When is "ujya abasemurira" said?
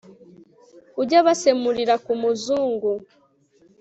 1.01-1.95